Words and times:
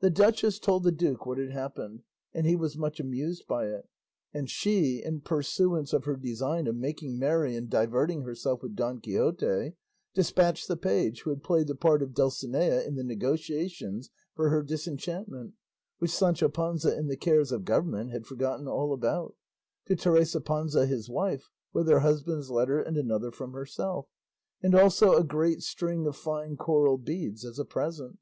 The 0.00 0.10
duchess 0.10 0.58
told 0.58 0.82
the 0.84 0.92
duke 0.92 1.24
what 1.24 1.38
had 1.38 1.50
happened, 1.50 2.02
and 2.34 2.46
he 2.46 2.54
was 2.54 2.76
much 2.76 3.00
amused 3.00 3.46
by 3.48 3.68
it; 3.68 3.88
and 4.34 4.50
she, 4.50 5.02
in 5.02 5.22
pursuance 5.22 5.94
of 5.94 6.04
her 6.04 6.18
design 6.18 6.66
of 6.66 6.76
making 6.76 7.18
merry 7.18 7.56
and 7.56 7.70
diverting 7.70 8.20
herself 8.20 8.60
with 8.62 8.76
Don 8.76 9.00
Quixote, 9.00 9.72
despatched 10.14 10.68
the 10.68 10.76
page 10.76 11.22
who 11.22 11.30
had 11.30 11.42
played 11.42 11.68
the 11.68 11.74
part 11.74 12.02
of 12.02 12.12
Dulcinea 12.12 12.82
in 12.86 12.96
the 12.96 13.02
negotiations 13.02 14.10
for 14.34 14.50
her 14.50 14.62
disenchantment 14.62 15.54
(which 16.00 16.10
Sancho 16.14 16.50
Panza 16.50 16.94
in 16.94 17.06
the 17.06 17.16
cares 17.16 17.50
of 17.50 17.64
government 17.64 18.10
had 18.12 18.26
forgotten 18.26 18.68
all 18.68 18.92
about) 18.92 19.36
to 19.86 19.96
Teresa 19.96 20.42
Panza 20.42 20.84
his 20.84 21.08
wife 21.08 21.48
with 21.72 21.88
her 21.88 22.00
husband's 22.00 22.50
letter 22.50 22.78
and 22.78 22.98
another 22.98 23.30
from 23.30 23.54
herself, 23.54 24.06
and 24.62 24.74
also 24.74 25.16
a 25.16 25.24
great 25.24 25.62
string 25.62 26.06
of 26.06 26.14
fine 26.14 26.58
coral 26.58 26.98
beads 26.98 27.42
as 27.42 27.58
a 27.58 27.64
present. 27.64 28.18